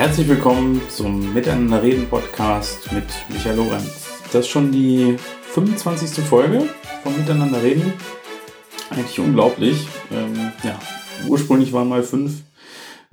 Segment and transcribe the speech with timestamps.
[0.00, 4.08] Herzlich willkommen zum Miteinander reden Podcast mit Michael Lorenz.
[4.32, 5.14] Das ist schon die
[5.52, 6.24] 25.
[6.24, 6.70] Folge
[7.02, 7.92] von Miteinander reden.
[8.88, 9.86] Eigentlich unglaublich.
[10.10, 10.78] Ähm, ja,
[11.28, 12.44] ursprünglich waren mal fünf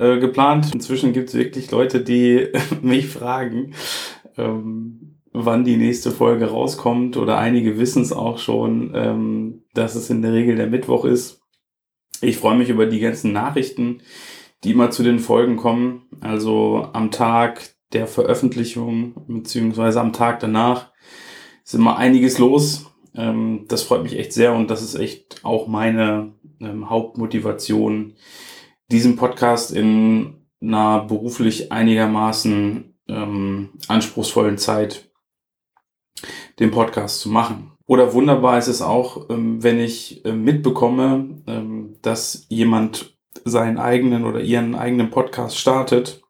[0.00, 0.74] äh, geplant.
[0.74, 2.48] Inzwischen gibt es wirklich Leute, die
[2.82, 3.74] mich fragen,
[4.36, 7.16] ähm, wann die nächste Folge rauskommt.
[7.16, 11.42] Oder einige wissen es auch schon, ähm, dass es in der Regel der Mittwoch ist.
[12.20, 14.00] Ich freue mich über die ganzen Nachrichten,
[14.64, 16.02] die immer zu den Folgen kommen.
[16.20, 20.92] Also am Tag der Veröffentlichung beziehungsweise am Tag danach
[21.64, 22.86] ist immer einiges los.
[23.14, 28.14] Ähm, das freut mich echt sehr und das ist echt auch meine ähm, Hauptmotivation,
[28.90, 35.10] diesen Podcast in einer beruflich einigermaßen ähm, anspruchsvollen Zeit
[36.58, 37.72] den Podcast zu machen.
[37.86, 43.11] Oder wunderbar ist es auch, wenn ich äh, mitbekomme, dass jemand
[43.44, 46.22] seinen eigenen oder ihren eigenen Podcast startet,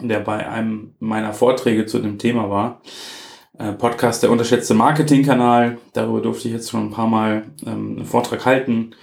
[0.00, 2.80] der bei einem meiner Vorträge zu dem Thema war.
[3.58, 5.78] Äh, Podcast der unterschätzte Marketingkanal.
[5.92, 8.94] Darüber durfte ich jetzt schon ein paar Mal ähm, einen Vortrag halten.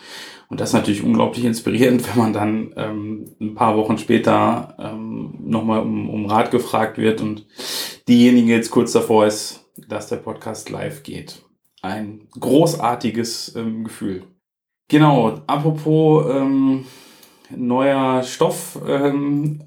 [0.50, 5.38] Und das ist natürlich unglaublich inspirierend, wenn man dann ähm, ein paar Wochen später ähm,
[5.46, 7.48] nochmal um, um Rat gefragt wird und
[8.10, 11.44] diejenige jetzt kurz davor ist, dass der Podcast live geht.
[11.82, 14.24] Ein großartiges ähm, Gefühl.
[14.90, 16.86] Genau, apropos ähm,
[17.56, 19.64] neuer Stoff ähm,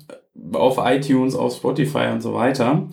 [0.52, 2.88] auf iTunes, auf Spotify und so weiter.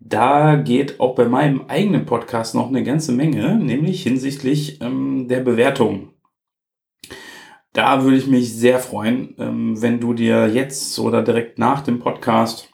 [0.00, 5.40] Da geht auch bei meinem eigenen Podcast noch eine ganze Menge, nämlich hinsichtlich ähm, der
[5.40, 6.10] Bewertung.
[7.72, 11.98] Da würde ich mich sehr freuen, ähm, wenn du dir jetzt oder direkt nach dem
[11.98, 12.68] Podcast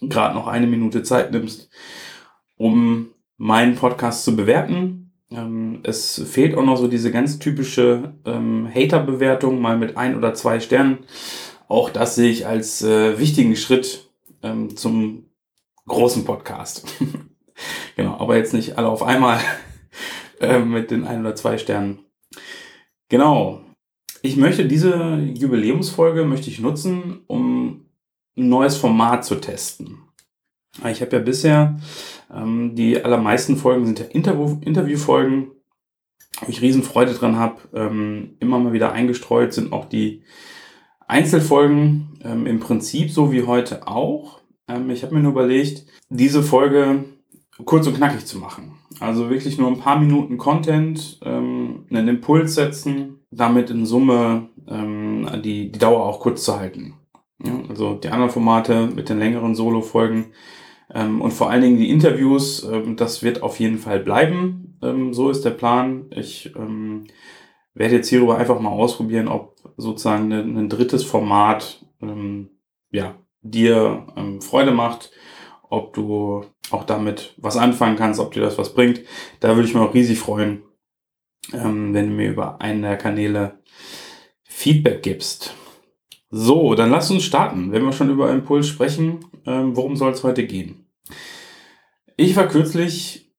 [0.00, 1.70] gerade noch eine Minute Zeit nimmst,
[2.56, 5.01] um meinen Podcast zu bewerten.
[5.34, 10.34] Ähm, es fehlt auch noch so diese ganz typische ähm, Hater-Bewertung, mal mit ein oder
[10.34, 10.98] zwei Sternen.
[11.68, 14.10] Auch das sehe ich als äh, wichtigen Schritt
[14.42, 15.26] ähm, zum
[15.86, 16.86] großen Podcast.
[17.96, 19.40] genau, aber jetzt nicht alle auf einmal
[20.40, 22.00] äh, mit den ein oder zwei Sternen.
[23.08, 23.60] Genau.
[24.22, 27.86] Ich möchte diese Jubiläumsfolge möchte ich nutzen, um
[28.36, 29.98] ein neues Format zu testen.
[30.90, 31.76] Ich habe ja bisher
[32.34, 35.50] ähm, die allermeisten Folgen sind ja Interview Interviewfolgen,
[36.40, 37.56] wo ich Riesenfreude dran habe.
[37.74, 40.22] Ähm, immer mal wieder eingestreut sind auch die
[41.06, 44.40] Einzelfolgen ähm, im Prinzip so wie heute auch.
[44.66, 47.04] Ähm, ich habe mir nur überlegt, diese Folge
[47.64, 48.78] kurz und knackig zu machen.
[48.98, 55.28] Also wirklich nur ein paar Minuten Content, ähm, einen Impuls setzen, damit in Summe ähm,
[55.44, 56.94] die, die Dauer auch kurz zu halten.
[57.44, 60.26] Ja, also die anderen Formate mit den längeren Solo-Folgen
[60.94, 64.78] und vor allen Dingen die Interviews, ähm, das wird auf jeden Fall bleiben.
[64.82, 66.06] Ähm, so ist der Plan.
[66.10, 67.06] Ich ähm,
[67.74, 72.50] werde jetzt hierüber einfach mal ausprobieren, ob sozusagen ein, ein drittes Format ähm,
[72.90, 75.10] ja, dir ähm, Freude macht,
[75.68, 79.02] ob du auch damit was anfangen kannst, ob dir das was bringt.
[79.40, 80.62] Da würde ich mich auch riesig freuen,
[81.52, 83.60] ähm, wenn du mir über einen der Kanäle
[84.44, 85.54] Feedback gibst.
[86.34, 87.72] So, dann lass uns starten.
[87.72, 90.86] Wenn wir schon über Impuls sprechen, ähm, worum soll es heute gehen?
[92.16, 93.34] Ich war kürzlich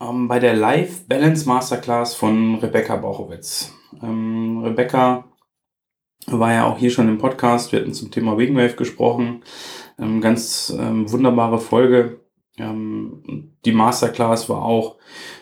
[0.00, 3.74] ähm, bei der Live Balance Masterclass von Rebecca Bauchowitz.
[4.02, 5.30] Ähm, Rebecca
[6.26, 7.72] war ja auch hier schon im Podcast.
[7.72, 9.42] Wir hatten zum Thema Wingwave gesprochen.
[9.98, 12.22] Ähm, ganz ähm, wunderbare Folge.
[12.56, 14.96] Ähm, die Masterclass war auch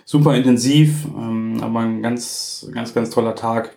[0.05, 3.77] super intensiv, aber ein ganz, ganz, ganz toller Tag.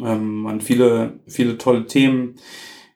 [0.00, 2.36] Ähm, waren viele, viele tolle Themen,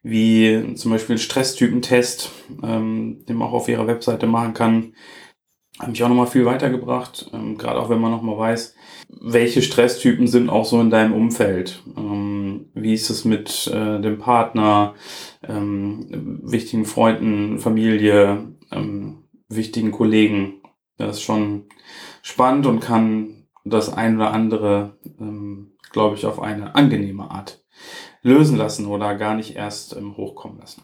[0.02, 2.30] wie zum Beispiel Stresstypentest,
[2.62, 4.94] ähm, den man auch auf ihrer Webseite machen kann.
[5.78, 8.74] Hat mich auch nochmal viel weitergebracht, ähm, gerade auch wenn man nochmal weiß,
[9.08, 11.82] welche Stresstypen sind auch so in deinem Umfeld.
[11.96, 14.94] Ähm, wie ist es mit äh, dem Partner,
[15.42, 20.62] ähm, wichtigen Freunden, Familie, ähm, wichtigen Kollegen.
[20.96, 21.64] Das ist schon
[22.22, 27.64] spannend und kann das ein oder andere, ähm, glaube ich, auf eine angenehme Art
[28.22, 30.82] lösen lassen oder gar nicht erst ähm, hochkommen lassen.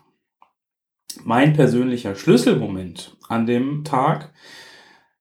[1.25, 4.33] Mein persönlicher Schlüsselmoment an dem Tag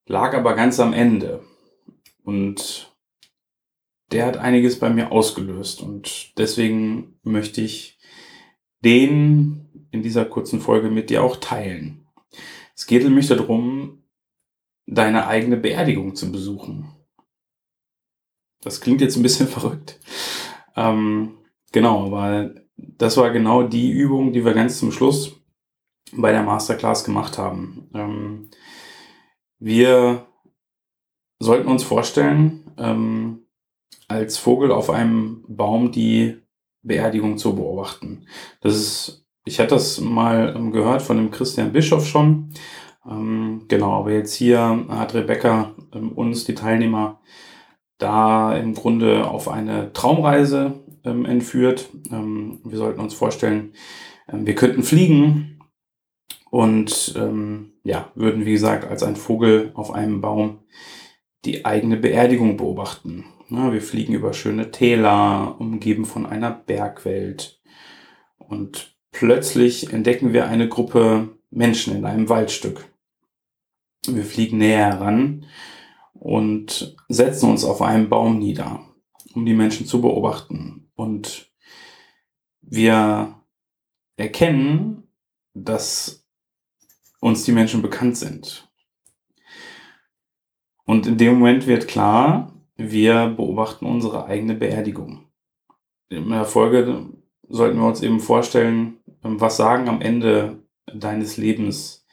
[0.06, 1.44] lag aber ganz am Ende.
[2.24, 2.96] Und
[4.12, 5.82] der hat einiges bei mir ausgelöst.
[5.82, 8.00] Und deswegen möchte ich
[8.84, 12.08] den in dieser kurzen Folge mit dir auch teilen.
[12.76, 14.04] Es geht nämlich darum,
[14.86, 16.95] deine eigene Beerdigung zu besuchen.
[18.66, 20.00] Das klingt jetzt ein bisschen verrückt.
[20.76, 21.38] Ähm,
[21.72, 25.42] genau, weil das war genau die Übung, die wir ganz zum Schluss
[26.12, 27.90] bei der Masterclass gemacht haben.
[27.94, 28.50] Ähm,
[29.60, 30.28] wir
[31.40, 33.46] sollten uns vorstellen, ähm,
[34.10, 36.42] als Vogel auf einem Baum die
[36.84, 38.28] Beerdigung zu beobachten.
[38.60, 42.52] Das ist ich hatte das mal ähm, gehört von dem Christian Bischof schon.
[43.10, 47.22] Ähm, genau, aber jetzt hier hat Rebecca ähm, uns, die Teilnehmer,
[47.98, 51.90] da im Grunde auf eine Traumreise ähm, entführt.
[52.12, 53.74] Ähm, wir sollten uns vorstellen,
[54.32, 55.60] ähm, wir könnten fliegen
[56.50, 60.60] und ähm, ja, würden, wie gesagt, als ein Vogel auf einem Baum
[61.46, 63.26] die eigene Beerdigung beobachten.
[63.50, 67.62] Ja, wir fliegen über schöne Täler, umgeben von einer Bergwelt.
[68.40, 72.86] Und plötzlich entdecken wir eine Gruppe Menschen in einem Waldstück.
[74.08, 75.46] Wir fliegen näher heran
[76.20, 78.86] und setzen uns auf einem Baum nieder,
[79.34, 80.90] um die Menschen zu beobachten.
[80.96, 81.52] Und
[82.62, 83.36] wir
[84.18, 85.04] erkennen,
[85.54, 86.26] dass
[87.20, 88.70] uns die Menschen bekannt sind.
[90.86, 95.28] Und in dem Moment wird klar, wir beobachten unsere eigene Beerdigung.
[96.10, 97.10] In der Folge
[97.48, 100.64] sollten wir uns eben vorstellen, was sagen am Ende
[100.94, 102.06] deines Lebens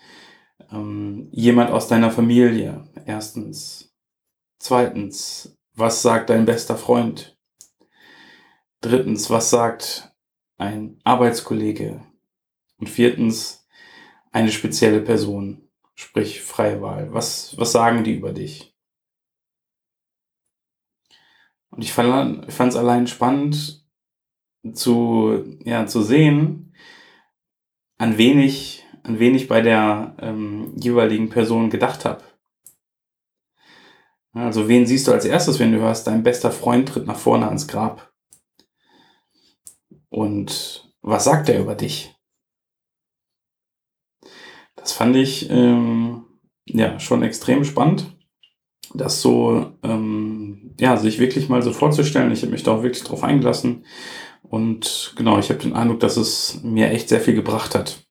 [0.71, 2.85] ähm, jemand aus deiner Familie?
[3.05, 3.92] Erstens.
[4.62, 7.37] Zweitens, was sagt dein bester Freund?
[8.81, 10.14] Drittens, was sagt
[10.56, 12.06] ein Arbeitskollege?
[12.79, 13.67] Und viertens,
[14.31, 17.12] eine spezielle Person, sprich freie Wahl.
[17.12, 18.73] Was, was sagen die über dich?
[21.70, 23.85] Und ich fand es allein spannend
[24.75, 26.73] zu, ja, zu sehen,
[27.99, 32.31] an wen ich, an wen ich bei der ähm, jeweiligen Person gedacht habe.
[34.32, 37.46] Also wen siehst du als erstes, wenn du hörst, dein bester Freund tritt nach vorne
[37.46, 38.12] ans Grab?
[40.08, 42.14] Und was sagt er über dich?
[44.76, 46.25] Das fand ich ähm,
[46.67, 48.17] ja schon extrem spannend,
[48.94, 52.32] das so ähm, ja sich wirklich mal so vorzustellen.
[52.32, 53.84] Ich habe mich da auch wirklich drauf eingelassen
[54.43, 58.05] und genau, ich habe den Eindruck, dass es mir echt sehr viel gebracht hat.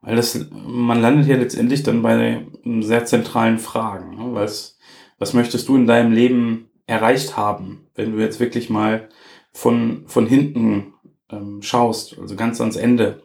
[0.00, 2.46] Weil das, man landet ja letztendlich dann bei
[2.80, 4.16] sehr zentralen Fragen.
[4.16, 4.40] Ne?
[4.40, 4.78] Es,
[5.18, 9.08] was möchtest du in deinem Leben erreicht haben, wenn du jetzt wirklich mal
[9.52, 10.94] von, von hinten
[11.30, 13.22] ähm, schaust, also ganz ans Ende?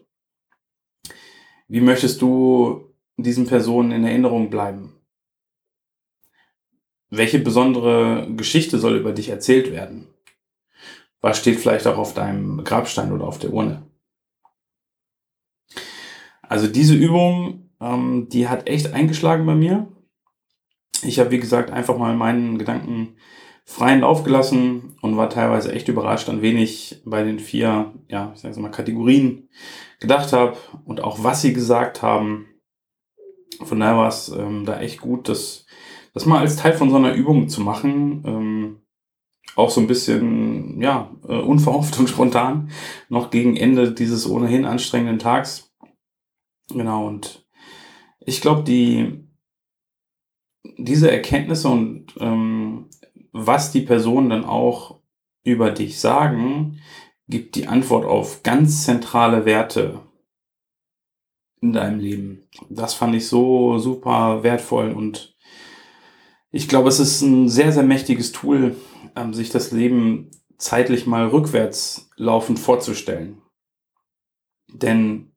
[1.67, 4.93] Wie möchtest du diesen Personen in Erinnerung bleiben?
[7.09, 10.07] Welche besondere Geschichte soll über dich erzählt werden?
[11.21, 13.83] Was steht vielleicht auch auf deinem Grabstein oder auf der Urne?
[16.53, 19.87] Also diese Übung, ähm, die hat echt eingeschlagen bei mir.
[21.01, 23.15] Ich habe, wie gesagt, einfach mal meinen Gedanken
[23.65, 28.33] freien Lauf gelassen und war teilweise echt überrascht, an wen ich bei den vier, ja,
[28.35, 29.49] ich sage mal, Kategorien
[29.99, 30.55] gedacht habe
[30.85, 32.45] und auch was sie gesagt haben.
[33.63, 35.65] Von daher war es ähm, da echt gut, das,
[36.13, 38.23] das mal als Teil von so einer Übung zu machen.
[38.27, 38.79] Ähm,
[39.55, 42.69] auch so ein bisschen, ja, äh, unverhofft und spontan,
[43.09, 45.72] noch gegen Ende dieses ohnehin anstrengenden Tags.
[46.69, 47.47] Genau, und
[48.19, 49.27] ich glaube, die,
[50.77, 52.89] diese Erkenntnisse und ähm,
[53.31, 55.01] was die Personen dann auch
[55.43, 56.79] über dich sagen,
[57.27, 60.01] gibt die Antwort auf ganz zentrale Werte
[61.61, 62.49] in deinem Leben.
[62.69, 65.35] Das fand ich so super wertvoll und
[66.51, 68.75] ich glaube, es ist ein sehr, sehr mächtiges Tool,
[69.15, 73.41] ähm, sich das Leben zeitlich mal rückwärts laufend vorzustellen.
[74.71, 75.32] Denn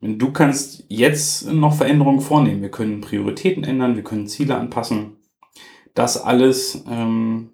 [0.00, 2.62] du kannst jetzt noch Veränderungen vornehmen.
[2.62, 5.16] Wir können Prioritäten ändern, wir können Ziele anpassen.
[5.94, 7.50] Das alles, ähm,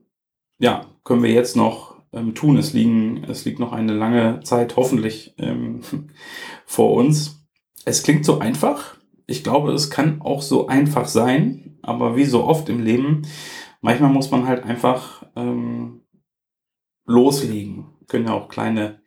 [0.58, 2.58] ja, können wir jetzt noch ähm, tun.
[2.58, 5.80] Es, liegen, es liegt noch eine lange Zeit hoffentlich ähm,
[6.66, 7.46] vor uns.
[7.84, 8.96] Es klingt so einfach.
[9.26, 13.22] Ich glaube, es kann auch so einfach sein, aber wie so oft im Leben,
[13.80, 16.02] manchmal muss man halt einfach ähm,
[17.06, 17.86] loslegen.
[18.08, 19.00] Können ja auch kleine,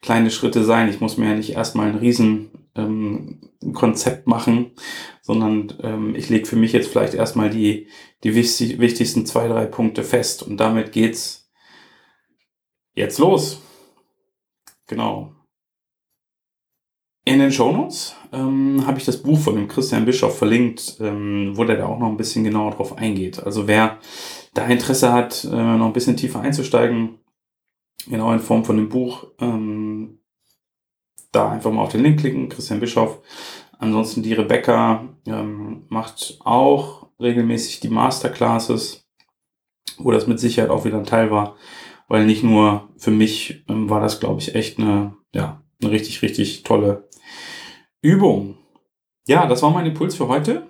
[0.00, 0.88] kleine Schritte sein.
[0.88, 4.72] Ich muss mir ja nicht erstmal ein riesen ähm, Konzept machen,
[5.20, 7.88] sondern ähm, ich lege für mich jetzt vielleicht erstmal die,
[8.24, 10.42] die wichtig, wichtigsten zwei, drei Punkte fest.
[10.42, 11.50] Und damit geht's
[12.94, 13.60] jetzt los.
[14.88, 15.32] Genau.
[17.24, 21.64] In den Shownotes ähm, habe ich das Buch von dem Christian Bischof verlinkt, ähm, wo
[21.64, 23.40] der da auch noch ein bisschen genauer drauf eingeht.
[23.40, 24.00] Also wer
[24.54, 27.20] da Interesse hat, äh, noch ein bisschen tiefer einzusteigen,
[28.08, 30.18] genau in Form von dem Buch, ähm,
[31.32, 33.20] da einfach mal auf den Link klicken, Christian Bischof.
[33.78, 39.08] Ansonsten die Rebecca ähm, macht auch regelmäßig die Masterclasses,
[39.98, 41.56] wo das mit Sicherheit auch wieder ein Teil war,
[42.06, 46.22] weil nicht nur für mich ähm, war das, glaube ich, echt eine, ja, eine richtig,
[46.22, 47.08] richtig tolle
[48.02, 48.58] Übung.
[49.26, 50.68] Ja, das war mein Impuls für heute.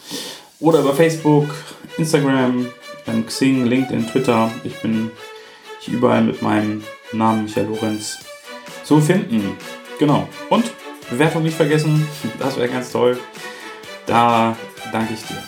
[0.61, 1.55] Oder über Facebook,
[1.99, 2.67] Instagram,
[3.27, 4.51] Xing, LinkedIn, Twitter.
[4.65, 5.11] Ich bin
[5.81, 8.21] hier überall mit meinem Namen Michael Lorenz
[8.85, 9.57] zu finden.
[9.99, 10.29] Genau.
[10.51, 10.73] Und
[11.11, 12.07] Bewertung nicht vergessen,
[12.39, 13.19] das wäre ganz toll.
[14.07, 14.57] Da
[14.93, 15.43] danke ich dir.